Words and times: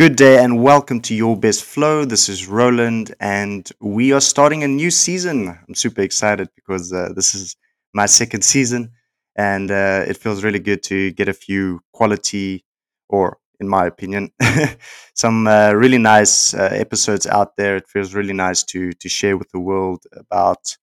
Good 0.00 0.16
day 0.16 0.42
and 0.42 0.62
welcome 0.62 1.02
to 1.02 1.14
Your 1.14 1.36
Best 1.36 1.62
Flow. 1.62 2.06
This 2.06 2.30
is 2.30 2.48
Roland, 2.48 3.14
and 3.20 3.70
we 3.82 4.14
are 4.14 4.20
starting 4.22 4.62
a 4.62 4.66
new 4.66 4.90
season. 4.90 5.48
I'm 5.48 5.74
super 5.74 6.00
excited 6.00 6.48
because 6.56 6.90
uh, 6.90 7.10
this 7.14 7.34
is 7.34 7.54
my 7.92 8.06
second 8.06 8.42
season, 8.42 8.92
and 9.36 9.70
uh, 9.70 10.06
it 10.08 10.16
feels 10.16 10.42
really 10.42 10.58
good 10.58 10.82
to 10.84 11.10
get 11.10 11.28
a 11.28 11.34
few 11.34 11.80
quality, 11.92 12.64
or 13.10 13.36
in 13.60 13.68
my 13.68 13.84
opinion, 13.84 14.30
some 15.14 15.46
uh, 15.46 15.72
really 15.72 15.98
nice 15.98 16.54
uh, 16.54 16.70
episodes 16.72 17.26
out 17.26 17.58
there. 17.58 17.76
It 17.76 17.86
feels 17.86 18.14
really 18.14 18.32
nice 18.32 18.64
to 18.72 18.92
to 18.92 19.08
share 19.10 19.36
with 19.36 19.50
the 19.50 19.60
world 19.60 20.04
about 20.16 20.78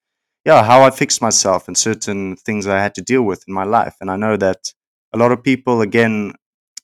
yeah 0.46 0.64
how 0.64 0.84
I 0.84 0.92
fixed 0.92 1.24
myself 1.24 1.68
and 1.68 1.76
certain 1.76 2.36
things 2.36 2.68
I 2.68 2.84
had 2.84 2.94
to 2.94 3.02
deal 3.02 3.24
with 3.24 3.44
in 3.48 3.54
my 3.56 3.64
life. 3.64 3.96
And 4.00 4.12
I 4.12 4.16
know 4.16 4.38
that 4.38 4.74
a 5.12 5.18
lot 5.18 5.32
of 5.32 5.42
people 5.42 5.82
again 5.82 6.34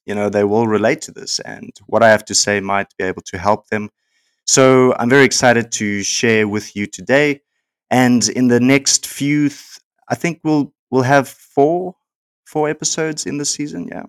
you 0.05 0.15
know 0.15 0.29
they 0.29 0.43
will 0.43 0.67
relate 0.67 1.01
to 1.03 1.11
this 1.11 1.39
and 1.41 1.71
what 1.87 2.03
i 2.03 2.09
have 2.09 2.25
to 2.25 2.35
say 2.35 2.59
might 2.59 2.87
be 2.97 3.05
able 3.05 3.21
to 3.21 3.37
help 3.37 3.67
them. 3.67 3.89
So 4.45 4.93
i'm 4.99 5.09
very 5.09 5.25
excited 5.25 5.71
to 5.73 6.03
share 6.03 6.47
with 6.47 6.75
you 6.75 6.85
today 6.87 7.41
and 7.89 8.27
in 8.29 8.47
the 8.47 8.59
next 8.59 9.07
few 9.07 9.49
th- 9.49 9.79
i 10.09 10.15
think 10.15 10.41
we'll 10.43 10.73
we'll 10.91 11.03
have 11.15 11.27
four 11.27 11.95
four 12.45 12.69
episodes 12.69 13.25
in 13.25 13.37
the 13.37 13.45
season 13.45 13.87
yeah? 13.91 14.03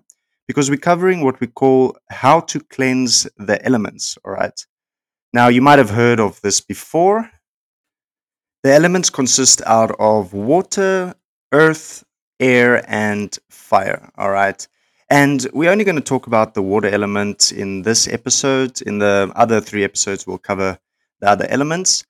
Because 0.47 0.69
we're 0.69 0.77
covering 0.91 1.23
what 1.23 1.39
we 1.39 1.47
call 1.47 1.97
how 2.09 2.39
to 2.41 2.59
cleanse 2.59 3.27
the 3.37 3.63
elements 3.65 4.17
all 4.25 4.33
right 4.33 4.59
now 5.33 5.47
you 5.49 5.61
might 5.61 5.79
have 5.79 5.89
heard 5.89 6.21
of 6.21 6.39
this 6.41 6.61
before. 6.61 7.29
The 8.63 8.71
elements 8.73 9.09
consist 9.09 9.61
out 9.65 9.93
of 9.99 10.33
water 10.33 11.13
earth 11.51 12.05
air 12.39 12.83
and 12.87 13.37
fire 13.49 14.11
all 14.17 14.31
right 14.31 14.65
and 15.09 15.47
we're 15.53 15.71
only 15.71 15.83
going 15.83 15.95
to 15.97 16.01
talk 16.01 16.27
about 16.27 16.53
the 16.53 16.63
water 16.63 16.87
element 16.87 17.51
in 17.51 17.83
this 17.83 18.07
episode. 18.07 18.81
In 18.81 18.99
the 18.99 19.31
other 19.35 19.61
three 19.61 19.83
episodes, 19.83 20.25
we'll 20.25 20.37
cover 20.37 20.79
the 21.19 21.29
other 21.29 21.45
elements. 21.49 22.03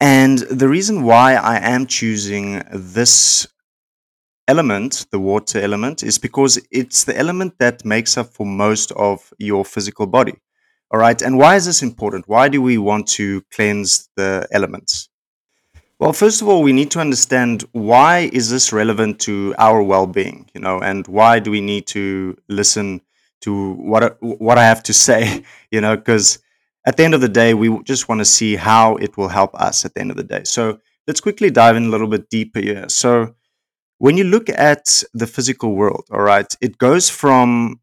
And 0.00 0.38
the 0.38 0.68
reason 0.68 1.04
why 1.04 1.34
I 1.34 1.58
am 1.58 1.86
choosing 1.86 2.62
this 2.72 3.46
element, 4.48 5.06
the 5.10 5.20
water 5.20 5.60
element, 5.60 6.02
is 6.02 6.18
because 6.18 6.58
it's 6.70 7.04
the 7.04 7.16
element 7.16 7.54
that 7.58 7.84
makes 7.84 8.18
up 8.18 8.26
for 8.32 8.44
most 8.44 8.90
of 8.92 9.32
your 9.38 9.64
physical 9.64 10.06
body. 10.06 10.34
All 10.90 11.00
right. 11.00 11.20
And 11.22 11.38
why 11.38 11.56
is 11.56 11.66
this 11.66 11.82
important? 11.82 12.28
Why 12.28 12.48
do 12.48 12.60
we 12.60 12.78
want 12.78 13.06
to 13.08 13.42
cleanse 13.52 14.08
the 14.16 14.46
elements? 14.50 15.08
Well, 16.00 16.12
first 16.12 16.42
of 16.42 16.48
all, 16.48 16.62
we 16.62 16.72
need 16.72 16.90
to 16.92 17.00
understand 17.00 17.64
why 17.72 18.30
is 18.32 18.50
this 18.50 18.72
relevant 18.72 19.20
to 19.20 19.54
our 19.58 19.82
well-being, 19.82 20.50
you 20.54 20.60
know, 20.60 20.80
and 20.80 21.06
why 21.06 21.38
do 21.38 21.50
we 21.50 21.60
need 21.60 21.86
to 21.88 22.36
listen 22.48 23.00
to 23.42 23.72
what 23.74 24.16
what 24.20 24.58
I 24.58 24.64
have 24.64 24.82
to 24.84 24.92
say, 25.08 25.44
you 25.70 25.80
know, 25.80 25.96
because 25.96 26.38
at 26.86 26.96
the 26.96 27.04
end 27.04 27.14
of 27.14 27.20
the 27.20 27.28
day, 27.28 27.54
we 27.54 27.82
just 27.84 28.08
want 28.08 28.20
to 28.20 28.24
see 28.24 28.56
how 28.56 28.96
it 28.96 29.16
will 29.16 29.28
help 29.28 29.54
us 29.54 29.84
at 29.84 29.94
the 29.94 30.00
end 30.00 30.10
of 30.10 30.16
the 30.16 30.24
day. 30.24 30.42
So 30.44 30.80
let's 31.06 31.20
quickly 31.20 31.50
dive 31.50 31.76
in 31.76 31.84
a 31.86 31.88
little 31.88 32.08
bit 32.08 32.28
deeper 32.28 32.60
here. 32.60 32.88
So 32.88 33.34
when 33.98 34.16
you 34.16 34.24
look 34.24 34.48
at 34.50 35.02
the 35.14 35.26
physical 35.26 35.74
world, 35.74 36.06
all 36.10 36.22
right, 36.22 36.52
it 36.60 36.78
goes 36.78 37.08
from 37.08 37.80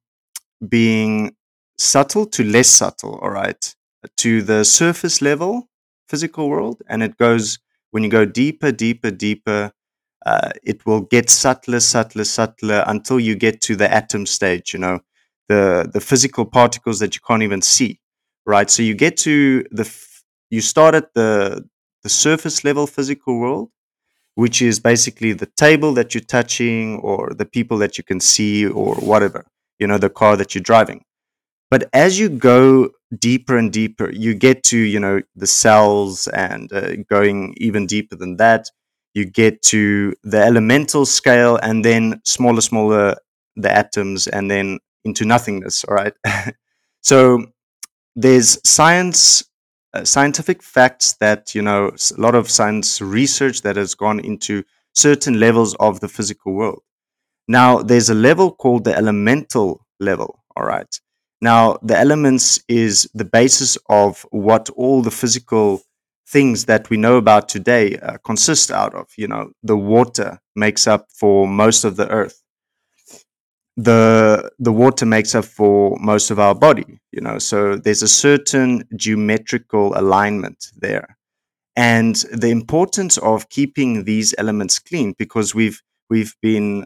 being 0.67 1.36
subtle 1.78 2.26
to 2.28 2.44
less 2.44 2.67
subtle, 2.67 3.20
all 3.22 3.30
right, 3.32 3.76
to 4.17 4.42
the 4.42 4.64
surface 4.66 5.22
level 5.22 5.70
physical 6.09 6.50
world, 6.50 6.82
and 6.88 7.02
it 7.02 7.17
goes 7.17 7.59
when 7.92 8.03
you 8.03 8.09
go 8.09 8.25
deeper, 8.25 8.72
deeper, 8.72 9.11
deeper, 9.11 9.72
uh, 10.25 10.52
it 10.64 10.86
will 10.86 11.02
get 11.02 11.30
subtler, 11.30 11.80
subtler, 11.80 12.23
subtler 12.23 12.83
until 12.88 13.20
you 13.20 13.36
get 13.36 13.61
to 13.61 13.75
the 13.75 13.92
atom 13.92 14.25
stage, 14.25 14.73
you 14.73 14.80
know, 14.80 15.00
the, 15.50 15.89
the 15.92 16.00
physical 16.00 16.45
particles 16.45 17.00
that 17.00 17.16
you 17.16 17.22
can't 17.28 17.44
even 17.44 17.61
see, 17.61 18.00
right? 18.45 18.70
So 18.70 18.83
you 18.83 18.94
get 18.94 19.17
to 19.17 19.64
the, 19.72 19.92
you 20.50 20.61
start 20.61 20.95
at 20.95 21.14
the, 21.14 21.67
the 22.03 22.09
surface 22.09 22.64
level 22.64 22.88
physical 22.88 23.39
world, 23.39 23.70
which 24.36 24.61
is 24.61 24.80
basically 24.80 25.33
the 25.33 25.49
table 25.58 25.94
that 25.94 26.14
you're 26.14 26.21
touching 26.23 26.98
or 26.99 27.33
the 27.36 27.45
people 27.45 27.77
that 27.80 27.98
you 27.98 28.04
can 28.04 28.20
see 28.20 28.65
or 28.65 28.95
whatever, 28.95 29.45
you 29.80 29.88
know, 29.88 29.98
the 29.98 30.10
car 30.10 30.38
that 30.38 30.55
you're 30.55 30.61
driving. 30.61 31.04
But 31.71 31.89
as 31.93 32.20
you 32.20 32.30
go 32.30 32.89
deeper 33.17 33.58
and 33.58 33.71
deeper, 33.71 34.11
you 34.11 34.36
get 34.36 34.64
to, 34.65 34.77
you 34.77 34.99
know, 34.99 35.21
the 35.36 35.48
cells 35.48 36.27
and 36.27 36.71
uh, 36.71 36.98
going 37.09 37.55
even 37.58 37.87
deeper 37.87 38.17
than 38.17 38.36
that, 38.37 38.70
you 39.14 39.26
get 39.26 39.61
to 39.64 40.14
the 40.23 40.37
elemental 40.37 41.05
scale 41.05 41.55
and 41.58 41.83
then 41.83 42.21
smaller, 42.26 42.61
smaller 42.61 43.15
the 43.55 43.71
atoms 43.71 44.27
and 44.27 44.52
then 44.52 44.80
into 45.05 45.26
nothingness. 45.26 45.86
All 45.86 45.95
right. 45.95 46.14
so 47.02 47.45
there's 48.15 48.59
science, 48.67 49.43
uh, 49.93 50.03
scientific 50.03 50.61
facts 50.61 51.14
that, 51.21 51.55
you 51.55 51.61
know, 51.61 51.88
a 52.17 52.21
lot 52.21 52.36
of 52.36 52.49
science 52.49 53.02
research 53.02 53.61
that 53.61 53.77
has 53.77 53.95
gone 53.95 54.20
into 54.20 54.64
certain 54.93 55.39
levels 55.39 55.73
of 55.76 56.02
the 56.02 56.09
physical 56.09 56.53
world. 56.53 56.82
Now, 57.48 57.82
there's 57.82 58.09
a 58.09 58.14
level 58.14 58.52
called 58.52 58.83
the 58.83 58.95
elemental 58.95 59.86
level. 59.99 60.43
All 60.58 60.65
right. 60.65 60.93
Now, 61.41 61.77
the 61.81 61.97
elements 61.97 62.63
is 62.67 63.09
the 63.15 63.25
basis 63.25 63.77
of 63.89 64.25
what 64.29 64.69
all 64.71 65.02
the 65.02 65.11
physical 65.11 65.81
things 66.27 66.65
that 66.65 66.89
we 66.89 66.97
know 66.97 67.17
about 67.17 67.49
today 67.49 67.97
uh, 67.97 68.17
consist 68.23 68.71
out 68.71 68.93
of. 68.93 69.07
You 69.17 69.27
know, 69.27 69.52
the 69.63 69.75
water 69.75 70.39
makes 70.55 70.87
up 70.87 71.07
for 71.11 71.47
most 71.47 71.83
of 71.83 71.95
the 71.95 72.07
earth. 72.09 72.41
The 73.77 74.52
the 74.59 74.71
water 74.71 75.05
makes 75.05 75.33
up 75.33 75.45
for 75.45 75.97
most 75.99 76.29
of 76.29 76.39
our 76.39 76.53
body. 76.53 76.99
You 77.11 77.21
know, 77.21 77.39
so 77.39 77.75
there's 77.75 78.03
a 78.03 78.08
certain 78.08 78.83
geometrical 78.95 79.97
alignment 79.97 80.67
there, 80.77 81.17
and 81.75 82.15
the 82.33 82.49
importance 82.49 83.17
of 83.17 83.49
keeping 83.49 84.03
these 84.03 84.35
elements 84.37 84.77
clean 84.77 85.15
because 85.17 85.55
we've 85.55 85.81
we've 86.09 86.35
been 86.41 86.85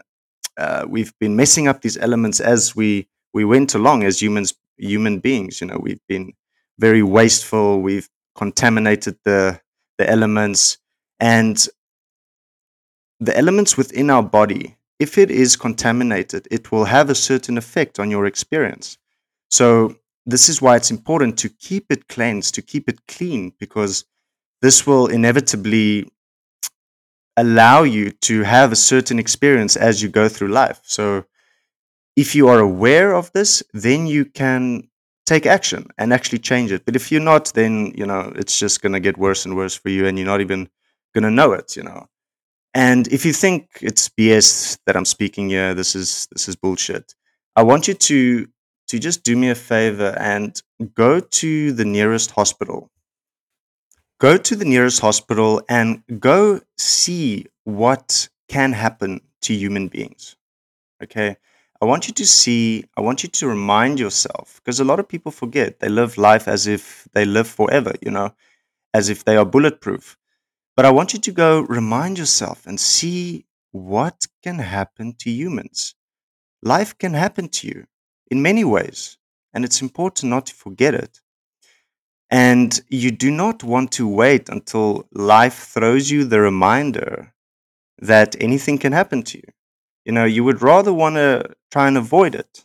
uh, 0.57 0.85
we've 0.87 1.13
been 1.19 1.35
messing 1.35 1.67
up 1.67 1.81
these 1.81 1.97
elements 1.97 2.39
as 2.39 2.75
we 2.75 3.07
we 3.35 3.43
went 3.43 3.75
along 3.75 4.03
as 4.03 4.21
humans, 4.21 4.53
human 4.77 5.19
beings. 5.19 5.59
You 5.59 5.67
know, 5.67 5.77
we've 5.77 6.07
been 6.07 6.31
very 6.79 7.03
wasteful. 7.03 7.81
We've 7.81 8.09
contaminated 8.33 9.17
the 9.25 9.59
the 9.97 10.09
elements 10.09 10.77
and 11.19 11.67
the 13.19 13.37
elements 13.37 13.77
within 13.77 14.09
our 14.09 14.23
body. 14.23 14.77
If 14.99 15.17
it 15.17 15.29
is 15.29 15.57
contaminated, 15.57 16.47
it 16.49 16.71
will 16.71 16.85
have 16.85 17.09
a 17.09 17.15
certain 17.15 17.57
effect 17.57 17.99
on 17.99 18.09
your 18.09 18.25
experience. 18.25 18.97
So 19.49 19.95
this 20.25 20.49
is 20.49 20.61
why 20.61 20.77
it's 20.77 20.91
important 20.91 21.37
to 21.39 21.49
keep 21.49 21.85
it 21.89 22.07
cleansed, 22.07 22.55
to 22.55 22.61
keep 22.61 22.87
it 22.89 23.05
clean, 23.07 23.51
because 23.59 24.05
this 24.61 24.87
will 24.87 25.07
inevitably 25.07 26.09
allow 27.35 27.83
you 27.83 28.11
to 28.11 28.43
have 28.43 28.71
a 28.71 28.77
certain 28.77 29.19
experience 29.19 29.75
as 29.75 30.01
you 30.01 30.07
go 30.07 30.29
through 30.29 30.47
life. 30.47 30.79
So 30.83 31.25
if 32.15 32.35
you 32.35 32.47
are 32.47 32.59
aware 32.59 33.13
of 33.13 33.31
this, 33.33 33.63
then 33.73 34.07
you 34.07 34.25
can 34.25 34.87
take 35.25 35.45
action 35.45 35.87
and 35.97 36.13
actually 36.13 36.39
change 36.39 36.71
it. 36.71 36.85
But 36.85 36.95
if 36.95 37.11
you're 37.11 37.21
not, 37.21 37.53
then 37.53 37.93
you 37.95 38.05
know 38.05 38.31
it's 38.35 38.57
just 38.59 38.81
gonna 38.81 38.99
get 38.99 39.17
worse 39.17 39.45
and 39.45 39.55
worse 39.55 39.75
for 39.75 39.89
you, 39.89 40.05
and 40.07 40.17
you're 40.17 40.27
not 40.27 40.41
even 40.41 40.69
gonna 41.13 41.31
know 41.31 41.53
it. 41.53 41.75
You 41.75 41.83
know. 41.83 42.07
And 42.73 43.07
if 43.07 43.25
you 43.25 43.33
think 43.33 43.69
it's 43.81 44.09
BS 44.09 44.77
that 44.85 44.97
I'm 44.97 45.05
speaking 45.05 45.49
here, 45.49 45.73
this 45.73 45.95
is 45.95 46.27
this 46.31 46.47
is 46.49 46.55
bullshit. 46.55 47.15
I 47.55 47.63
want 47.63 47.87
you 47.87 47.93
to 47.93 48.47
to 48.87 48.99
just 48.99 49.23
do 49.23 49.35
me 49.35 49.49
a 49.49 49.55
favor 49.55 50.15
and 50.19 50.61
go 50.93 51.19
to 51.19 51.71
the 51.71 51.85
nearest 51.85 52.31
hospital. 52.31 52.91
Go 54.19 54.37
to 54.37 54.55
the 54.55 54.65
nearest 54.65 54.99
hospital 55.01 55.61
and 55.67 56.03
go 56.19 56.61
see 56.77 57.47
what 57.63 58.29
can 58.47 58.71
happen 58.71 59.21
to 59.41 59.53
human 59.53 59.87
beings. 59.87 60.35
Okay? 61.03 61.37
I 61.81 61.85
want 61.85 62.07
you 62.07 62.13
to 62.13 62.25
see, 62.25 62.85
I 62.95 63.01
want 63.01 63.23
you 63.23 63.29
to 63.29 63.47
remind 63.47 63.99
yourself, 63.99 64.61
because 64.63 64.79
a 64.79 64.85
lot 64.85 64.99
of 64.99 65.07
people 65.09 65.31
forget 65.31 65.79
they 65.79 65.89
live 65.89 66.17
life 66.17 66.47
as 66.47 66.67
if 66.67 67.07
they 67.13 67.25
live 67.25 67.47
forever, 67.47 67.93
you 68.01 68.11
know, 68.11 68.33
as 68.93 69.09
if 69.09 69.25
they 69.25 69.35
are 69.35 69.45
bulletproof. 69.45 70.17
But 70.75 70.85
I 70.85 70.91
want 70.91 71.13
you 71.13 71.19
to 71.19 71.31
go 71.31 71.61
remind 71.61 72.17
yourself 72.17 72.65
and 72.65 72.79
see 72.79 73.45
what 73.71 74.27
can 74.41 74.59
happen 74.59 75.15
to 75.19 75.29
humans. 75.29 75.95
Life 76.63 76.97
can 76.97 77.13
happen 77.13 77.49
to 77.49 77.67
you 77.67 77.85
in 78.31 78.41
many 78.41 78.63
ways, 78.63 79.17
and 79.53 79.65
it's 79.65 79.81
important 79.81 80.29
not 80.29 80.45
to 80.47 80.53
forget 80.55 80.93
it. 80.93 81.21
And 82.31 82.81
you 82.89 83.11
do 83.11 83.29
not 83.31 83.63
want 83.63 83.91
to 83.93 84.07
wait 84.07 84.49
until 84.49 85.07
life 85.11 85.67
throws 85.73 86.09
you 86.09 86.23
the 86.23 86.39
reminder 86.39 87.33
that 87.99 88.35
anything 88.41 88.77
can 88.77 88.93
happen 88.93 89.23
to 89.23 89.37
you. 89.37 89.54
You 90.05 90.11
know, 90.11 90.25
you 90.25 90.43
would 90.43 90.61
rather 90.61 90.93
want 90.93 91.15
to 91.15 91.55
try 91.71 91.87
and 91.87 91.97
avoid 91.97 92.35
it. 92.35 92.63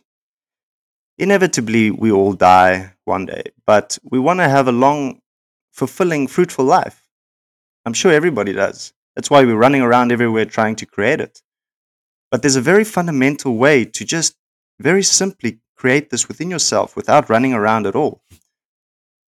Inevitably, 1.17 1.91
we 1.91 2.11
all 2.11 2.33
die 2.33 2.93
one 3.05 3.25
day, 3.25 3.43
but 3.65 3.97
we 4.03 4.19
want 4.19 4.39
to 4.39 4.49
have 4.49 4.67
a 4.67 4.71
long, 4.71 5.21
fulfilling, 5.71 6.27
fruitful 6.27 6.65
life. 6.65 7.07
I'm 7.85 7.93
sure 7.93 8.11
everybody 8.11 8.53
does. 8.53 8.93
That's 9.15 9.29
why 9.29 9.43
we're 9.43 9.55
running 9.55 9.81
around 9.81 10.11
everywhere 10.11 10.45
trying 10.45 10.75
to 10.77 10.85
create 10.85 11.19
it. 11.19 11.41
But 12.29 12.41
there's 12.41 12.55
a 12.55 12.61
very 12.61 12.83
fundamental 12.83 13.57
way 13.57 13.85
to 13.85 14.05
just 14.05 14.35
very 14.79 15.03
simply 15.03 15.59
create 15.75 16.11
this 16.11 16.27
within 16.27 16.49
yourself 16.49 16.95
without 16.95 17.29
running 17.29 17.53
around 17.53 17.87
at 17.87 17.95
all. 17.95 18.21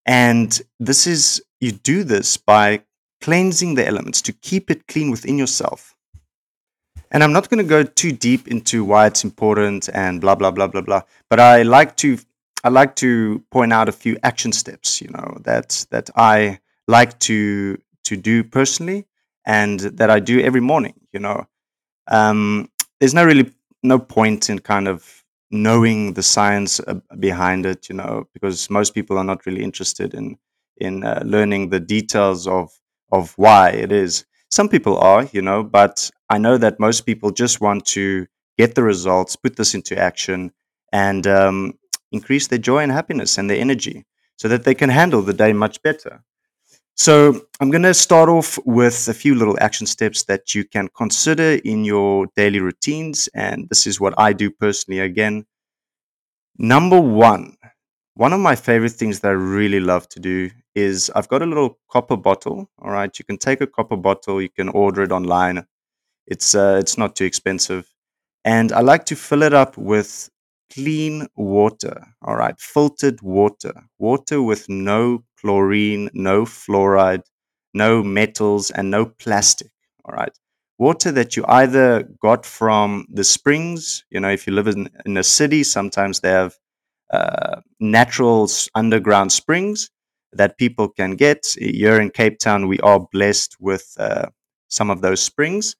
And 0.05 0.59
this 0.79 1.07
is, 1.07 1.43
you 1.59 1.71
do 1.71 2.03
this 2.03 2.37
by 2.37 2.83
cleansing 3.21 3.75
the 3.75 3.87
elements 3.87 4.21
to 4.21 4.33
keep 4.33 4.69
it 4.69 4.87
clean 4.87 5.09
within 5.09 5.37
yourself. 5.37 5.92
And 7.13 7.23
I'm 7.23 7.31
not 7.31 7.49
going 7.49 7.63
to 7.63 7.69
go 7.69 7.83
too 7.83 8.11
deep 8.11 8.47
into 8.47 8.83
why 8.83 9.05
it's 9.05 9.23
important 9.23 9.87
and 9.93 10.19
blah 10.19 10.35
blah 10.35 10.51
blah 10.51 10.67
blah 10.67 10.81
blah. 10.81 11.01
But 11.29 11.39
I 11.39 11.61
like 11.61 11.95
to 11.97 12.17
I 12.63 12.69
like 12.69 12.95
to 12.97 13.43
point 13.51 13.71
out 13.71 13.87
a 13.87 13.91
few 13.91 14.17
action 14.23 14.51
steps, 14.51 14.99
you 15.01 15.09
know, 15.09 15.37
that 15.41 15.85
that 15.91 16.09
I 16.15 16.59
like 16.87 17.19
to 17.19 17.77
to 18.05 18.17
do 18.17 18.43
personally 18.43 19.05
and 19.45 19.79
that 19.79 20.09
I 20.09 20.19
do 20.19 20.41
every 20.41 20.61
morning. 20.61 20.95
You 21.11 21.19
know, 21.19 21.47
um, 22.07 22.69
there's 22.99 23.13
no 23.13 23.23
really 23.23 23.51
no 23.83 23.99
point 23.99 24.49
in 24.49 24.59
kind 24.59 24.87
of 24.87 25.23
knowing 25.51 26.13
the 26.13 26.23
science 26.23 26.79
uh, 26.79 26.95
behind 27.19 27.65
it, 27.65 27.89
you 27.89 27.95
know, 27.95 28.27
because 28.33 28.69
most 28.71 28.95
people 28.95 29.17
are 29.19 29.23
not 29.23 29.45
really 29.45 29.63
interested 29.63 30.15
in 30.15 30.37
in 30.77 31.03
uh, 31.03 31.21
learning 31.23 31.69
the 31.69 31.79
details 31.79 32.47
of 32.47 32.71
of 33.11 33.33
why 33.37 33.69
it 33.69 33.91
is. 33.91 34.25
Some 34.53 34.69
people 34.69 34.99
are, 34.99 35.27
you 35.33 35.41
know, 35.41 35.63
but 35.63 36.11
I 36.29 36.37
know 36.37 36.59
that 36.59 36.79
most 36.79 37.07
people 37.07 37.31
just 37.31 37.59
want 37.59 37.87
to 37.97 38.27
get 38.59 38.75
the 38.75 38.83
results, 38.83 39.35
put 39.35 39.55
this 39.55 39.73
into 39.73 39.97
action, 39.97 40.51
and 40.91 41.25
um, 41.25 41.73
increase 42.11 42.45
their 42.45 42.59
joy 42.59 42.83
and 42.83 42.91
happiness 42.91 43.39
and 43.39 43.49
their 43.49 43.57
energy 43.57 44.05
so 44.37 44.47
that 44.49 44.63
they 44.63 44.75
can 44.75 44.91
handle 44.91 45.23
the 45.23 45.33
day 45.33 45.53
much 45.53 45.81
better. 45.81 46.23
So, 46.95 47.47
I'm 47.59 47.71
going 47.71 47.81
to 47.81 47.95
start 47.95 48.29
off 48.29 48.59
with 48.63 49.07
a 49.07 49.13
few 49.15 49.33
little 49.33 49.57
action 49.59 49.87
steps 49.87 50.25
that 50.25 50.53
you 50.53 50.63
can 50.65 50.87
consider 50.95 51.59
in 51.65 51.83
your 51.83 52.27
daily 52.35 52.59
routines. 52.59 53.27
And 53.33 53.67
this 53.69 53.87
is 53.87 53.99
what 53.99 54.13
I 54.19 54.33
do 54.33 54.51
personally 54.51 54.99
again. 54.99 55.47
Number 56.59 57.01
one, 57.01 57.57
one 58.13 58.33
of 58.33 58.39
my 58.39 58.53
favorite 58.53 58.91
things 58.91 59.21
that 59.21 59.29
I 59.29 59.31
really 59.31 59.79
love 59.79 60.07
to 60.09 60.19
do 60.19 60.51
is 60.75 61.11
I've 61.15 61.27
got 61.27 61.41
a 61.41 61.45
little 61.45 61.77
copper 61.91 62.17
bottle. 62.17 62.69
All 62.79 62.91
right. 62.91 63.17
You 63.17 63.25
can 63.25 63.37
take 63.37 63.61
a 63.61 63.67
copper 63.67 63.97
bottle, 63.97 64.41
you 64.41 64.49
can 64.49 64.69
order 64.69 65.03
it 65.03 65.11
online. 65.11 65.65
It's, 66.27 66.55
uh, 66.55 66.77
it's 66.79 66.97
not 66.97 67.15
too 67.15 67.25
expensive. 67.25 67.89
And 68.45 68.71
I 68.71 68.81
like 68.81 69.05
to 69.05 69.15
fill 69.15 69.43
it 69.43 69.53
up 69.53 69.77
with 69.77 70.29
clean 70.73 71.27
water. 71.35 72.05
All 72.21 72.35
right. 72.35 72.59
Filtered 72.59 73.21
water. 73.21 73.73
Water 73.99 74.41
with 74.41 74.67
no 74.69 75.23
chlorine, 75.39 76.09
no 76.13 76.43
fluoride, 76.43 77.23
no 77.73 78.03
metals, 78.03 78.71
and 78.71 78.89
no 78.89 79.05
plastic. 79.05 79.71
All 80.05 80.15
right. 80.15 80.37
Water 80.79 81.11
that 81.11 81.35
you 81.37 81.45
either 81.47 82.03
got 82.21 82.45
from 82.45 83.05
the 83.09 83.23
springs, 83.23 84.03
you 84.09 84.19
know, 84.19 84.29
if 84.29 84.47
you 84.47 84.53
live 84.53 84.67
in, 84.67 84.89
in 85.05 85.17
a 85.17 85.23
city, 85.23 85.63
sometimes 85.63 86.19
they 86.19 86.29
have 86.29 86.55
uh, 87.11 87.61
natural 87.79 88.49
underground 88.75 89.31
springs 89.31 89.89
that 90.37 90.57
people 90.57 90.89
can 90.89 91.15
get. 91.15 91.45
Here 91.57 91.99
in 91.99 92.09
Cape 92.09 92.39
Town, 92.39 92.67
we 92.67 92.79
are 92.79 92.99
blessed 93.11 93.57
with 93.59 93.85
uh, 93.99 94.27
some 94.69 94.89
of 94.89 95.01
those 95.01 95.21
springs. 95.21 95.75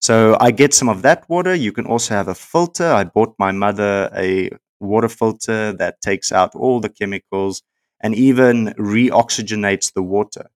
So 0.00 0.36
I 0.40 0.50
get 0.50 0.74
some 0.74 0.88
of 0.88 1.02
that 1.02 1.28
water. 1.28 1.54
You 1.54 1.72
can 1.72 1.86
also 1.86 2.14
have 2.14 2.28
a 2.28 2.34
filter. 2.34 2.86
I 2.86 3.04
bought 3.04 3.34
my 3.38 3.52
mother 3.52 4.10
a 4.16 4.50
water 4.80 5.08
filter 5.08 5.72
that 5.74 6.00
takes 6.02 6.32
out 6.32 6.54
all 6.54 6.80
the 6.80 6.90
chemicals 6.90 7.62
and 8.02 8.14
even 8.14 8.74
reoxygenates 8.78 9.92
the 9.94 10.02
water. 10.02 10.50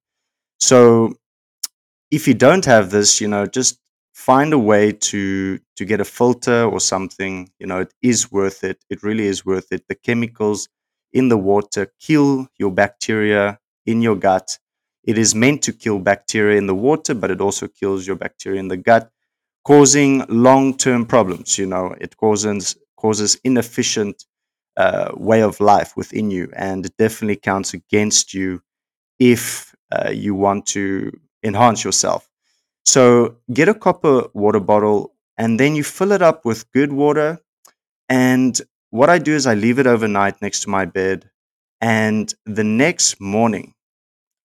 So 0.60 1.14
if 2.10 2.26
you 2.28 2.34
don't 2.34 2.64
have 2.64 2.90
this, 2.90 3.20
you 3.20 3.28
know, 3.28 3.46
just 3.46 3.78
find 4.14 4.52
a 4.52 4.58
way 4.58 4.92
to 4.92 5.58
to 5.76 5.84
get 5.84 6.00
a 6.00 6.04
filter 6.04 6.64
or 6.64 6.80
something, 6.80 7.50
you 7.58 7.66
know, 7.66 7.80
it 7.80 7.94
is 8.02 8.30
worth 8.32 8.64
it. 8.64 8.84
It 8.90 9.02
really 9.02 9.26
is 9.26 9.44
worth 9.44 9.72
it. 9.72 9.84
The 9.88 9.94
chemicals 9.94 10.68
in 11.12 11.28
the 11.28 11.38
water 11.38 11.93
kill 12.00 12.49
your 12.58 12.70
bacteria 12.70 13.58
in 13.87 14.02
your 14.02 14.16
gut. 14.16 14.58
It 15.05 15.19
is 15.19 15.34
meant 15.34 15.62
to 15.62 15.72
kill 15.72 15.99
bacteria 15.99 16.58
in 16.58 16.66
the 16.66 16.75
water, 16.75 17.14
but 17.14 17.31
it 17.31 17.40
also 17.40 17.69
kills 17.69 18.06
your 18.06 18.16
bacteria 18.16 18.60
in 18.60 18.69
the 18.69 18.76
gut, 18.76 19.10
causing 19.64 20.25
long-term 20.28 21.06
problems, 21.06 21.58
you 21.58 21.66
know, 21.66 21.94
it 22.00 22.16
causes 22.16 22.76
causes 22.96 23.38
inefficient 23.44 24.25
uh, 24.76 25.12
way 25.16 25.43
of 25.43 25.60
life 25.60 25.96
within 25.96 26.31
you, 26.31 26.50
and 26.56 26.87
it 26.87 26.96
definitely 26.99 27.37
counts 27.37 27.75
against 27.75 28.34
you 28.34 28.62
if 29.19 29.75
uh, 29.93 30.10
you 30.10 30.34
want 30.34 30.66
to 30.66 31.12
enhance 31.43 31.84
yourself. 31.84 32.28
So 32.84 33.37
get 33.52 33.69
a 33.69 33.75
copper 33.75 34.28
water 34.34 34.60
bottle 34.60 35.14
and 35.37 35.60
then 35.60 35.75
you 35.76 35.84
fill 35.84 36.12
it 36.12 36.22
up 36.22 36.44
with 36.44 36.70
good 36.72 36.93
water. 36.93 37.40
And 38.08 38.60
what 38.90 39.11
I 39.11 39.19
do 39.19 39.35
is 39.35 39.46
I 39.46 39.55
leave 39.55 39.79
it 39.79 39.87
overnight 39.87 40.40
next 40.43 40.61
to 40.62 40.70
my 40.70 40.85
bed, 40.85 41.31
and 41.81 42.32
the 42.46 42.64
next 42.64 43.20
morning 43.20 43.75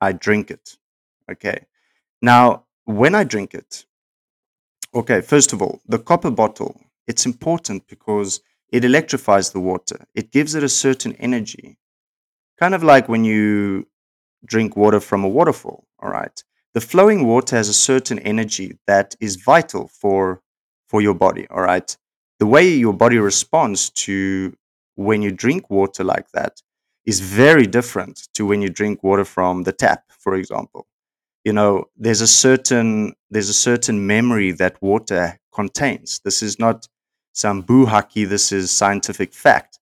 I 0.02 0.12
drink 0.12 0.52
it. 0.52 0.78
Okay. 1.32 1.66
Now, 2.22 2.66
when 2.86 3.16
I 3.16 3.24
drink 3.24 3.54
it, 3.54 3.86
okay, 4.94 5.22
first 5.22 5.54
of 5.54 5.62
all, 5.62 5.82
the 5.88 6.00
copper 6.00 6.32
bottle, 6.32 6.80
it's 7.08 7.26
important 7.26 7.88
because 7.88 8.42
it 8.72 8.86
electrifies 8.86 9.52
the 9.52 9.60
water. 9.60 10.06
It 10.16 10.32
gives 10.32 10.56
it 10.56 10.64
a 10.64 10.70
certain 10.70 11.14
energy. 11.16 11.78
Kind 12.60 12.76
of 12.76 12.84
like 12.84 13.10
when 13.10 13.24
you 13.24 13.88
drink 14.46 14.76
water 14.76 15.00
from 15.00 15.24
a 15.24 15.30
waterfall, 15.30 15.86
all 16.02 16.10
right? 16.10 16.44
The 16.74 16.82
flowing 16.82 17.26
water 17.26 17.56
has 17.56 17.70
a 17.70 17.74
certain 17.74 18.20
energy 18.20 18.78
that 18.88 19.16
is 19.20 19.38
vital 19.38 19.90
for 19.90 20.42
for 20.88 21.02
your 21.02 21.16
body, 21.16 21.48
all 21.50 21.62
right? 21.62 21.98
The 22.40 22.46
way 22.46 22.70
your 22.70 22.94
body 22.94 23.18
responds 23.18 23.90
to 24.06 24.56
when 24.96 25.22
you 25.22 25.32
drink 25.32 25.70
water 25.70 26.04
like 26.04 26.30
that 26.34 26.62
is 27.06 27.20
very 27.20 27.66
different 27.68 28.28
to 28.36 28.46
when 28.46 28.62
you 28.62 28.70
drink 28.70 29.04
water 29.04 29.26
from 29.26 29.64
the 29.64 29.72
tap, 29.74 30.04
for 30.20 30.36
example. 30.36 30.88
You 31.46 31.54
know, 31.54 31.86
there's 31.98 32.22
a 32.22 32.28
certain 32.28 33.14
there's 33.32 33.50
a 33.50 33.54
certain 33.54 34.08
memory 34.08 34.52
that 34.54 34.82
water 34.82 35.40
contains. 35.54 36.22
This 36.26 36.44
is 36.44 36.60
not 36.60 36.88
some 37.34 37.64
buhaki, 37.64 38.28
this 38.30 38.52
is 38.52 38.72
scientific 38.72 39.34
fact, 39.34 39.80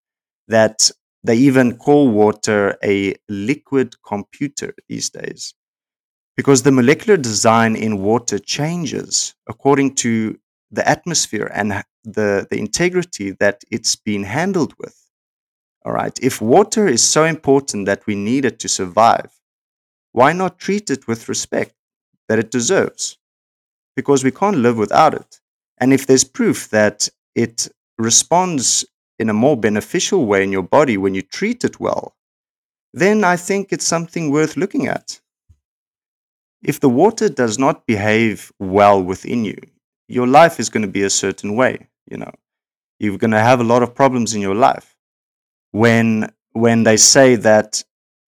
that 0.47 0.91
they 1.23 1.37
even 1.37 1.77
call 1.77 2.09
water 2.09 2.77
a 2.83 3.15
liquid 3.29 3.95
computer 4.03 4.73
these 4.89 5.09
days. 5.09 5.53
Because 6.37 6.63
the 6.63 6.71
molecular 6.71 7.17
design 7.17 7.75
in 7.75 7.99
water 7.99 8.39
changes 8.39 9.35
according 9.47 9.95
to 9.95 10.39
the 10.71 10.87
atmosphere 10.87 11.51
and 11.53 11.83
the, 12.03 12.47
the 12.49 12.57
integrity 12.57 13.31
that 13.31 13.63
it's 13.69 13.95
been 13.95 14.23
handled 14.23 14.73
with. 14.79 14.97
All 15.85 15.93
right. 15.93 16.17
If 16.21 16.41
water 16.41 16.87
is 16.87 17.03
so 17.03 17.23
important 17.23 17.85
that 17.87 18.05
we 18.05 18.15
need 18.15 18.45
it 18.45 18.59
to 18.59 18.69
survive, 18.69 19.31
why 20.11 20.33
not 20.33 20.59
treat 20.59 20.89
it 20.89 21.07
with 21.07 21.27
respect 21.29 21.73
that 22.27 22.39
it 22.39 22.51
deserves? 22.51 23.17
Because 23.95 24.23
we 24.23 24.31
can't 24.31 24.57
live 24.57 24.77
without 24.77 25.13
it. 25.13 25.39
And 25.79 25.93
if 25.93 26.05
there's 26.05 26.23
proof 26.23 26.69
that 26.69 27.09
it 27.35 27.67
responds 27.97 28.85
in 29.19 29.29
a 29.29 29.33
more 29.33 29.57
beneficial 29.57 30.25
way 30.25 30.43
in 30.43 30.51
your 30.51 30.63
body 30.63 30.97
when 30.97 31.15
you 31.15 31.21
treat 31.21 31.63
it 31.63 31.79
well, 31.79 32.15
then 32.93 33.23
I 33.23 33.37
think 33.37 33.71
it's 33.71 33.85
something 33.85 34.31
worth 34.31 34.57
looking 34.57 34.87
at. 34.87 35.19
If 36.63 36.79
the 36.79 36.89
water 36.89 37.29
does 37.29 37.57
not 37.57 37.87
behave 37.87 38.51
well 38.59 39.01
within 39.01 39.45
you, 39.45 39.57
your 40.11 40.27
life 40.27 40.59
is 40.59 40.69
going 40.69 40.81
to 40.83 40.91
be 40.91 41.03
a 41.03 41.09
certain 41.09 41.55
way, 41.55 41.87
you 42.09 42.17
know. 42.17 42.31
You're 42.99 43.17
going 43.17 43.31
to 43.31 43.39
have 43.39 43.59
a 43.59 43.63
lot 43.63 43.81
of 43.81 43.95
problems 43.95 44.33
in 44.33 44.41
your 44.41 44.55
life. 44.55 44.95
When 45.71 46.31
when 46.53 46.83
they 46.83 46.97
say 46.97 47.35
that 47.35 47.83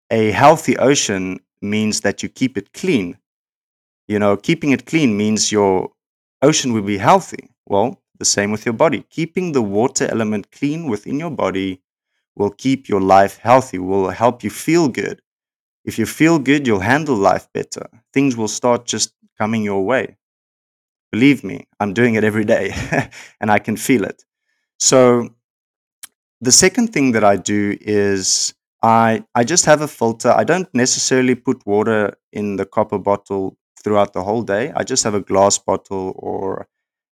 a 0.10 0.32
healthy 0.32 0.78
ocean 0.78 1.40
means 1.62 2.02
that 2.02 2.24
you 2.24 2.30
keep 2.30 2.58
it 2.58 2.74
clean, 2.74 3.18
you 4.08 4.18
know, 4.20 4.38
keeping 4.38 4.72
it 4.72 4.86
clean 4.86 5.18
means 5.18 5.52
your 5.52 5.92
ocean 6.42 6.74
will 6.74 6.84
be 6.84 6.98
healthy. 6.98 7.50
Well, 7.66 8.02
the 8.18 8.26
same 8.26 8.52
with 8.52 8.66
your 8.66 8.74
body. 8.74 9.06
Keeping 9.10 9.52
the 9.52 9.62
water 9.62 10.08
element 10.10 10.52
clean 10.52 10.88
within 10.88 11.20
your 11.20 11.32
body 11.32 11.82
will 12.36 12.50
keep 12.52 12.90
your 12.90 13.02
life 13.02 13.38
healthy, 13.38 13.78
will 13.78 14.10
help 14.10 14.44
you 14.44 14.50
feel 14.50 14.88
good. 14.88 15.22
If 15.86 16.00
you 16.00 16.06
feel 16.06 16.40
good, 16.40 16.66
you'll 16.66 16.80
handle 16.80 17.16
life 17.16 17.48
better. 17.54 17.88
Things 18.14 18.38
will 18.38 18.48
start 18.48 18.86
just 18.86 19.14
coming 19.38 19.64
your 19.64 19.84
way. 19.84 20.18
Believe 21.14 21.44
me, 21.46 21.68
I'm 21.80 21.94
doing 21.94 22.16
it 22.16 22.26
every 22.26 22.44
day 22.44 22.74
and 23.40 23.52
I 23.52 23.60
can 23.60 23.78
feel 23.78 24.04
it. 24.04 24.26
So, 24.80 25.30
the 26.42 26.52
second 26.52 26.92
thing 26.94 27.12
that 27.14 27.24
I 27.24 27.36
do 27.38 27.78
is 27.82 28.54
I, 28.82 29.24
I 29.36 29.44
just 29.44 29.66
have 29.66 29.82
a 29.82 29.88
filter. 29.88 30.32
I 30.32 30.44
don't 30.44 30.68
necessarily 30.74 31.36
put 31.36 31.66
water 31.66 32.16
in 32.34 32.58
the 32.58 32.66
copper 32.66 33.00
bottle 33.00 33.58
throughout 33.84 34.14
the 34.14 34.24
whole 34.24 34.44
day. 34.44 34.72
I 34.76 34.84
just 34.84 35.04
have 35.04 35.14
a 35.14 35.22
glass 35.22 35.58
bottle 35.58 36.14
or 36.18 36.68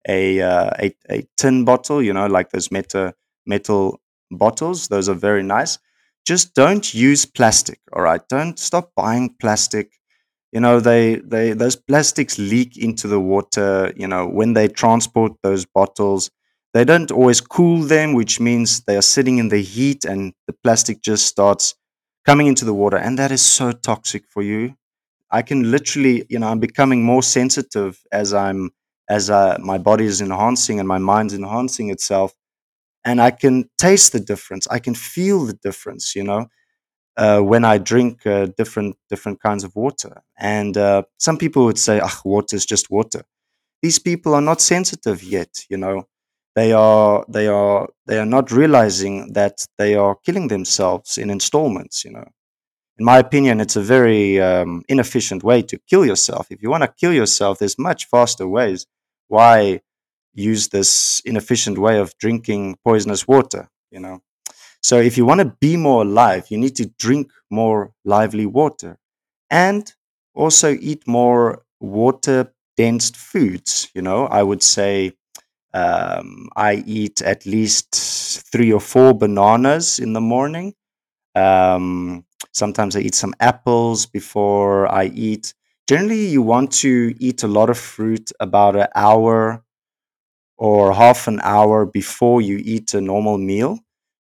a, 0.08 0.42
uh, 0.42 0.72
a, 0.80 0.96
a 1.12 1.28
tin 1.38 1.66
bottle, 1.66 2.02
you 2.02 2.14
know, 2.14 2.28
like 2.28 2.52
those 2.52 2.72
metal, 2.72 3.12
metal 3.46 4.00
bottles. 4.32 4.88
Those 4.88 5.10
are 5.10 5.16
very 5.16 5.44
nice. 5.44 5.78
Just 6.26 6.56
don't 6.56 6.94
use 6.94 7.26
plastic, 7.26 7.80
all 7.94 8.02
right? 8.04 8.22
Don't 8.30 8.58
stop 8.58 8.92
buying 8.96 9.36
plastic. 9.40 9.99
You 10.52 10.60
know, 10.62 10.80
they, 10.80 11.16
they 11.18 11.54
those 11.54 11.76
plastics 11.76 12.40
leak 12.40 12.78
into 12.78 13.08
the 13.08 13.20
water, 13.20 13.94
you 13.96 14.08
know, 14.08 14.28
when 14.28 14.54
they 14.54 14.68
transport 14.68 15.34
those 15.44 15.66
bottles. 15.66 16.30
they 16.74 16.86
don't 16.86 17.12
always 17.12 17.42
cool 17.42 17.82
them, 17.84 18.14
which 18.14 18.40
means 18.40 18.82
they 18.82 18.96
are 18.98 19.02
sitting 19.02 19.38
in 19.40 19.50
the 19.50 19.62
heat 19.62 20.06
and 20.06 20.34
the 20.48 20.54
plastic 20.64 21.02
just 21.02 21.26
starts 21.26 21.76
coming 22.26 22.48
into 22.48 22.66
the 22.66 22.74
water. 22.74 22.98
And 22.98 23.18
that 23.20 23.32
is 23.32 23.42
so 23.42 23.72
toxic 23.72 24.24
for 24.30 24.44
you. 24.44 24.76
I 25.32 25.42
can 25.44 25.72
literally, 25.72 26.26
you 26.30 26.40
know, 26.40 26.48
I'm 26.50 26.60
becoming 26.60 27.04
more 27.04 27.24
sensitive 27.24 28.00
as 28.12 28.34
I'm, 28.34 28.72
as 29.10 29.30
uh, 29.30 29.58
my 29.62 29.78
body 29.80 30.06
is 30.06 30.22
enhancing 30.22 30.80
and 30.80 30.88
my 30.88 31.00
mind's 31.00 31.34
enhancing 31.34 31.90
itself. 31.92 32.34
And 33.06 33.22
I 33.22 33.32
can 33.32 33.70
taste 33.78 34.12
the 34.12 34.20
difference. 34.20 34.68
I 34.70 34.80
can 34.80 34.94
feel 34.96 35.46
the 35.46 35.54
difference, 35.54 36.16
you 36.16 36.24
know, 36.24 36.48
uh, 37.20 37.42
when 37.42 37.66
I 37.66 37.78
drink 37.80 38.26
uh, 38.26 38.48
different, 38.58 38.96
different 39.10 39.42
kinds 39.42 39.66
of 39.66 39.76
water. 39.76 40.24
And 40.38 40.78
uh, 40.78 41.04
some 41.18 41.38
people 41.38 41.66
would 41.66 41.78
say, 41.78 42.00
ah, 42.02 42.22
water 42.24 42.56
is 42.56 42.66
just 42.66 42.90
water. 42.90 43.24
These 43.82 44.00
people 44.00 44.34
are 44.36 44.42
not 44.42 44.62
sensitive 44.62 45.22
yet, 45.24 45.66
you 45.70 45.78
know. 45.78 46.08
They 46.56 46.74
are 46.74 47.26
they 47.30 47.48
are 47.48 47.90
they 48.08 48.20
are 48.20 48.26
not 48.26 48.52
realizing 48.52 49.34
that 49.34 49.66
they 49.78 49.96
are 49.96 50.16
killing 50.26 50.48
themselves 50.50 51.18
in 51.18 51.30
installments 51.30 52.04
you 52.04 52.12
know. 52.12 52.26
In 53.00 53.06
my 53.06 53.20
opinion 53.20 53.62
it's 53.62 53.78
a 53.78 53.82
very 53.82 54.42
um, 54.42 54.84
inefficient 54.90 55.44
way 55.44 55.62
to 55.64 55.80
kill 55.90 56.06
yourself. 56.06 56.48
If 56.52 56.62
you 56.64 56.70
want 56.70 56.84
to 56.84 56.94
kill 57.00 57.14
yourself 57.14 57.60
there's 57.60 57.80
much 57.80 58.08
faster 58.08 58.48
ways. 58.48 58.88
Why 59.30 59.82
use 60.34 60.70
this 60.70 61.22
inefficient 61.26 61.78
way 61.78 62.00
of 62.00 62.18
drinking 62.18 62.78
poisonous 62.86 63.28
water 63.28 63.70
you 63.92 64.00
know 64.00 64.22
so 64.82 65.00
if 65.00 65.18
you 65.18 65.26
want 65.26 65.40
to 65.40 65.54
be 65.60 65.78
more 65.78 66.04
alive 66.04 66.46
you 66.50 66.58
need 66.58 66.76
to 66.76 66.86
drink 67.00 67.30
more 67.50 67.92
lively 68.06 68.46
water 68.46 68.98
and 69.50 69.94
also 70.36 70.72
eat 70.80 71.08
more 71.08 71.64
water 71.80 72.54
dense 72.78 73.10
foods 73.12 73.90
you 73.96 74.02
know 74.02 74.26
i 74.28 74.44
would 74.44 74.64
say 74.64 75.14
um, 75.74 76.50
I 76.56 76.84
eat 76.88 77.22
at 77.22 77.46
least 77.46 77.94
three 78.52 78.72
or 78.74 78.80
four 78.80 79.14
bananas 79.14 80.00
in 80.00 80.14
the 80.14 80.22
morning. 80.22 80.74
Um, 81.36 82.26
sometimes 82.54 82.96
I 82.96 83.02
eat 83.02 83.16
some 83.16 83.34
apples 83.40 84.06
before 84.06 84.92
I 84.92 85.06
eat. 85.06 85.54
Generally, 85.88 86.28
you 86.28 86.42
want 86.42 86.72
to 86.84 87.16
eat 87.20 87.44
a 87.44 87.48
lot 87.48 87.70
of 87.70 87.78
fruit 87.78 88.32
about 88.40 88.76
an 88.76 88.88
hour 88.96 89.64
or 90.58 90.94
half 90.94 91.28
an 91.28 91.40
hour 91.44 91.86
before 91.86 92.42
you 92.42 92.58
eat 92.64 92.94
a 92.94 93.02
normal 93.02 93.38
meal, 93.38 93.80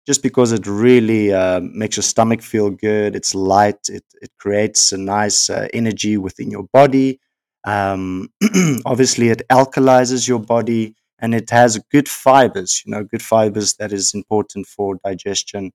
just 0.10 0.24
because 0.24 0.52
it 0.52 0.66
really 0.66 1.32
uh, 1.32 1.60
makes 1.60 1.96
your 1.96 2.04
stomach 2.04 2.42
feel 2.42 2.72
good. 2.72 3.16
It's 3.16 3.36
light, 3.36 3.78
it, 3.90 4.04
it 4.24 4.32
creates 4.40 4.92
a 4.92 4.98
nice 4.98 5.52
uh, 5.52 5.68
energy 5.72 6.18
within 6.18 6.50
your 6.50 6.66
body. 6.74 7.20
Um, 7.64 8.30
obviously, 8.88 9.30
it 9.30 9.44
alkalizes 9.52 10.28
your 10.28 10.40
body 10.40 10.96
and 11.20 11.36
it 11.36 11.52
has 11.52 11.78
good 11.92 12.10
fibers, 12.10 12.82
you 12.84 12.92
know, 12.92 13.04
good 13.04 13.22
fibers 13.22 13.76
that 13.76 13.94
is 13.94 14.16
important 14.16 14.66
for 14.66 14.98
digestion. 15.06 15.72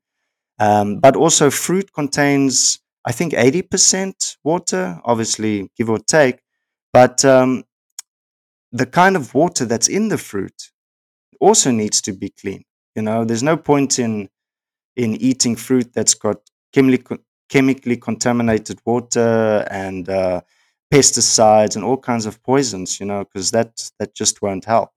Um, 0.59 0.99
but 0.99 1.15
also, 1.15 1.49
fruit 1.49 1.93
contains, 1.93 2.81
I 3.05 3.13
think, 3.13 3.35
80% 3.35 4.39
water, 4.43 5.01
obviously, 5.05 5.71
give 5.79 5.89
or 5.89 6.01
take. 6.01 6.41
But 6.93 7.25
um, 7.25 7.63
the 8.73 8.87
kind 8.87 9.15
of 9.15 9.33
water 9.33 9.65
that's 9.65 9.87
in 9.87 10.09
the 10.09 10.19
fruit 10.19 10.73
also 11.41 11.71
needs 11.71 12.01
to 12.01 12.13
be 12.13 12.31
clean. 12.31 12.65
You 12.95 13.03
know, 13.03 13.25
there's 13.25 13.43
no 13.43 13.57
point 13.57 13.99
in 13.99 14.29
in 14.97 15.17
eating 15.17 15.57
fruit 15.57 15.93
that's 15.95 16.15
got 16.15 16.39
chemically 16.75 17.19
chemically 17.51 17.97
contaminated 17.97 18.81
water 18.87 19.67
and 19.71 20.09
uh, 20.09 20.41
pesticides 20.93 21.77
and 21.77 21.85
all 21.85 21.99
kinds 21.99 22.27
of 22.27 22.43
poisons. 22.43 23.01
You 23.01 23.07
know, 23.07 23.25
because 23.25 23.51
that 23.53 23.91
that 23.99 24.15
just 24.15 24.43
won't 24.43 24.65
help. 24.67 24.91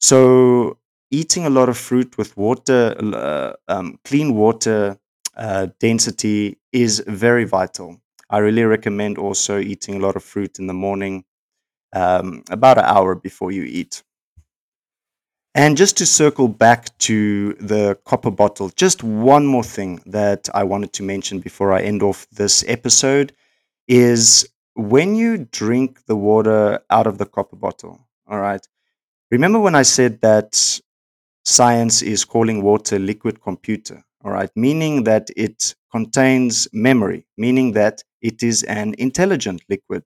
So 0.00 0.78
eating 1.10 1.46
a 1.46 1.50
lot 1.50 1.68
of 1.68 1.76
fruit 1.78 2.16
with 2.18 2.36
water, 2.36 2.94
uh, 2.98 3.52
um, 3.68 3.98
clean 4.04 4.34
water 4.34 4.98
uh, 5.36 5.68
density 5.78 6.58
is 6.72 7.02
very 7.06 7.44
vital. 7.44 8.00
I 8.28 8.38
really 8.38 8.64
recommend 8.64 9.18
also 9.18 9.58
eating 9.58 9.96
a 9.96 9.98
lot 9.98 10.16
of 10.16 10.22
fruit 10.24 10.58
in 10.58 10.66
the 10.66 10.74
morning, 10.74 11.24
um, 11.94 12.44
about 12.50 12.78
an 12.78 12.84
hour 12.86 13.14
before 13.16 13.52
you 13.52 13.64
eat. 13.64 14.04
And 15.54 15.76
just 15.76 15.96
to 15.98 16.06
circle 16.06 16.48
back 16.48 16.96
to 16.98 17.54
the 17.54 17.98
copper 18.04 18.30
bottle, 18.30 18.70
just 18.76 19.02
one 19.02 19.46
more 19.46 19.64
thing 19.64 20.00
that 20.06 20.48
I 20.54 20.64
wanted 20.64 20.92
to 20.94 21.02
mention 21.02 21.40
before 21.40 21.72
I 21.72 21.82
end 21.82 22.02
off 22.02 22.26
this 22.30 22.64
episode 22.68 23.32
is 23.88 24.48
when 24.74 25.16
you 25.16 25.48
drink 25.52 26.06
the 26.06 26.16
water 26.16 26.80
out 26.90 27.06
of 27.08 27.18
the 27.18 27.26
copper 27.26 27.56
bottle, 27.56 28.00
all 28.28 28.38
right, 28.38 28.64
Remember 29.30 29.60
when 29.60 29.76
I 29.76 29.82
said 29.82 30.20
that 30.22 30.80
science 31.44 32.02
is 32.02 32.24
calling 32.24 32.62
water 32.62 32.98
liquid 32.98 33.40
computer, 33.40 34.02
all 34.24 34.32
right? 34.32 34.50
Meaning 34.56 35.04
that 35.04 35.30
it 35.36 35.74
contains 35.92 36.66
memory, 36.72 37.26
meaning 37.36 37.72
that 37.72 38.02
it 38.22 38.42
is 38.42 38.64
an 38.64 38.94
intelligent 38.98 39.62
liquid. 39.68 40.04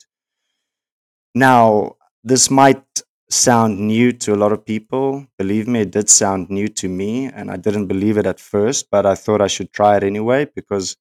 Now, 1.34 1.96
this 2.22 2.50
might 2.50 2.93
sound 3.30 3.78
new 3.80 4.12
to 4.12 4.34
a 4.34 4.36
lot 4.36 4.52
of 4.52 4.64
people. 4.64 5.26
Believe 5.38 5.66
me, 5.68 5.80
it 5.80 5.90
did 5.92 6.08
sound 6.08 6.50
new 6.50 6.68
to 6.68 6.88
me, 6.88 7.26
and 7.26 7.50
I 7.50 7.56
didn't 7.56 7.86
believe 7.86 8.18
it 8.18 8.26
at 8.26 8.40
first, 8.40 8.90
but 8.90 9.06
I 9.06 9.14
thought 9.14 9.40
I 9.40 9.46
should 9.48 9.72
try 9.72 9.96
it 9.96 10.02
anyway 10.04 10.46
because 10.54 10.96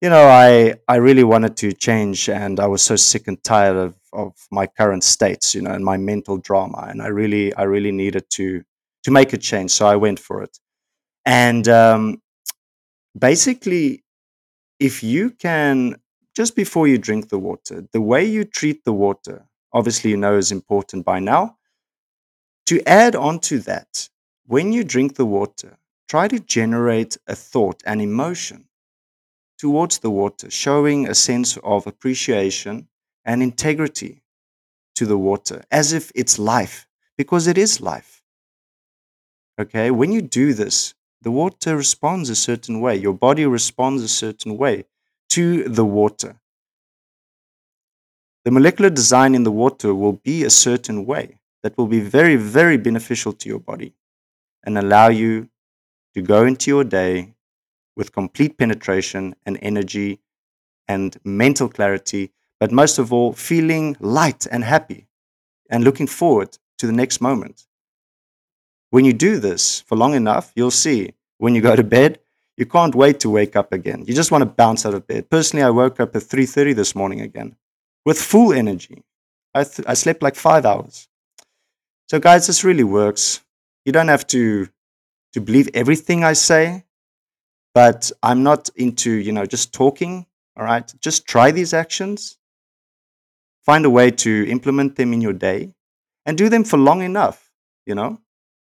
you 0.00 0.08
know, 0.10 0.28
I 0.28 0.74
I 0.88 0.96
really 0.96 1.24
wanted 1.24 1.56
to 1.58 1.72
change, 1.72 2.28
and 2.28 2.60
I 2.60 2.66
was 2.66 2.82
so 2.82 2.96
sick 2.96 3.28
and 3.28 3.42
tired 3.44 3.76
of 3.76 3.96
of 4.12 4.34
my 4.50 4.66
current 4.66 5.04
states, 5.04 5.54
you 5.54 5.62
know, 5.62 5.72
and 5.72 5.84
my 5.84 5.96
mental 5.96 6.38
drama, 6.38 6.86
and 6.90 7.02
I 7.02 7.08
really 7.08 7.54
I 7.54 7.64
really 7.64 7.92
needed 7.92 8.30
to 8.32 8.62
to 9.04 9.10
make 9.10 9.32
a 9.32 9.38
change, 9.38 9.70
so 9.72 9.86
I 9.86 9.96
went 9.96 10.20
for 10.20 10.42
it. 10.42 10.58
And 11.26 11.68
um, 11.68 12.22
basically, 13.18 14.04
if 14.80 15.04
you 15.04 15.30
can 15.32 15.96
just 16.36 16.56
before 16.56 16.88
you 16.88 16.98
drink 16.98 17.30
the 17.30 17.40
water, 17.40 17.86
the 17.92 18.02
way 18.02 18.24
you 18.26 18.44
treat 18.44 18.84
the 18.84 18.94
water, 18.94 19.47
obviously 19.72 20.10
you 20.10 20.16
know 20.16 20.36
is 20.36 20.52
important 20.52 21.04
by 21.04 21.20
now. 21.20 21.56
To 22.66 22.82
add 22.88 23.16
on 23.16 23.40
to 23.40 23.58
that, 23.60 24.08
when 24.46 24.72
you 24.72 24.84
drink 24.84 25.16
the 25.16 25.26
water, 25.26 25.78
try 26.08 26.28
to 26.28 26.38
generate 26.38 27.16
a 27.26 27.34
thought, 27.34 27.82
an 27.86 28.00
emotion 28.00 28.68
towards 29.58 29.98
the 29.98 30.10
water, 30.10 30.50
showing 30.50 31.08
a 31.08 31.14
sense 31.14 31.56
of 31.64 31.86
appreciation 31.86 32.88
and 33.24 33.42
integrity 33.42 34.22
to 34.96 35.06
the 35.06 35.18
water, 35.18 35.64
as 35.70 35.92
if 35.92 36.12
it's 36.14 36.38
life, 36.38 36.86
because 37.16 37.46
it 37.46 37.58
is 37.58 37.80
life. 37.80 38.22
Okay, 39.60 39.90
when 39.90 40.12
you 40.12 40.22
do 40.22 40.54
this, 40.54 40.94
the 41.22 41.30
water 41.30 41.76
responds 41.76 42.30
a 42.30 42.36
certain 42.36 42.80
way, 42.80 42.96
your 42.96 43.14
body 43.14 43.44
responds 43.46 44.02
a 44.02 44.08
certain 44.08 44.56
way 44.56 44.84
to 45.30 45.64
the 45.64 45.84
water. 45.84 46.40
The 48.44 48.50
molecular 48.50 48.90
design 48.90 49.34
in 49.34 49.42
the 49.42 49.52
water 49.52 49.94
will 49.94 50.12
be 50.12 50.44
a 50.44 50.50
certain 50.50 51.04
way 51.04 51.38
that 51.62 51.76
will 51.76 51.86
be 51.86 52.00
very, 52.00 52.36
very 52.36 52.76
beneficial 52.76 53.32
to 53.32 53.48
your 53.48 53.58
body 53.58 53.94
and 54.64 54.78
allow 54.78 55.08
you 55.08 55.48
to 56.14 56.22
go 56.22 56.44
into 56.44 56.70
your 56.70 56.84
day 56.84 57.34
with 57.96 58.12
complete 58.12 58.56
penetration 58.56 59.34
and 59.44 59.58
energy 59.60 60.20
and 60.86 61.18
mental 61.24 61.68
clarity, 61.68 62.32
but 62.60 62.72
most 62.72 62.98
of 62.98 63.12
all, 63.12 63.32
feeling 63.32 63.96
light 64.00 64.46
and 64.50 64.64
happy 64.64 65.08
and 65.68 65.84
looking 65.84 66.06
forward 66.06 66.56
to 66.78 66.86
the 66.86 66.92
next 66.92 67.20
moment. 67.20 67.66
When 68.90 69.04
you 69.04 69.12
do 69.12 69.38
this 69.38 69.80
for 69.80 69.96
long 69.96 70.14
enough, 70.14 70.52
you'll 70.54 70.70
see 70.70 71.12
when 71.38 71.54
you 71.54 71.60
go 71.60 71.76
to 71.76 71.84
bed, 71.84 72.20
you 72.56 72.66
can't 72.66 72.94
wait 72.94 73.20
to 73.20 73.30
wake 73.30 73.56
up 73.56 73.72
again. 73.72 74.04
You 74.06 74.14
just 74.14 74.30
want 74.30 74.42
to 74.42 74.46
bounce 74.46 74.86
out 74.86 74.94
of 74.94 75.06
bed. 75.06 75.28
Personally, 75.28 75.62
I 75.64 75.70
woke 75.70 76.00
up 76.00 76.16
at 76.16 76.22
3:30 76.22 76.74
this 76.74 76.94
morning 76.94 77.20
again 77.20 77.56
with 78.04 78.20
full 78.20 78.52
energy. 78.52 79.02
I, 79.54 79.64
th- 79.64 79.86
I 79.88 79.94
slept 79.94 80.22
like 80.22 80.36
five 80.36 80.64
hours. 80.64 81.08
So, 82.08 82.18
guys, 82.18 82.46
this 82.46 82.64
really 82.64 82.84
works. 82.84 83.42
You 83.84 83.92
don't 83.92 84.08
have 84.08 84.26
to 84.28 84.68
to 85.34 85.40
believe 85.40 85.68
everything 85.74 86.24
I 86.24 86.32
say, 86.32 86.84
but 87.74 88.10
I'm 88.22 88.42
not 88.42 88.70
into, 88.76 89.10
you 89.10 89.32
know, 89.32 89.44
just 89.44 89.72
talking. 89.72 90.26
All 90.56 90.64
right. 90.64 90.92
Just 91.00 91.26
try 91.26 91.50
these 91.50 91.74
actions. 91.74 92.38
Find 93.64 93.84
a 93.84 93.90
way 93.90 94.10
to 94.10 94.48
implement 94.48 94.96
them 94.96 95.12
in 95.12 95.20
your 95.20 95.34
day 95.34 95.74
and 96.24 96.38
do 96.38 96.48
them 96.48 96.64
for 96.64 96.78
long 96.78 97.02
enough, 97.02 97.50
you 97.86 97.94
know, 97.94 98.18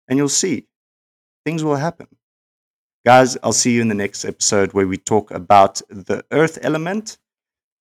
and 0.07 0.17
you'll 0.17 0.29
see 0.29 0.67
things 1.45 1.63
will 1.63 1.75
happen. 1.75 2.07
Guys, 3.05 3.37
I'll 3.43 3.53
see 3.53 3.73
you 3.73 3.81
in 3.81 3.87
the 3.87 3.95
next 3.95 4.25
episode 4.25 4.73
where 4.73 4.87
we 4.87 4.97
talk 4.97 5.29
about 5.31 5.81
the 5.89 6.25
earth 6.31 6.57
element. 6.63 7.17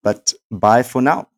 But 0.02 0.34
bye 0.50 0.82
for 0.82 1.00
now. 1.00 1.28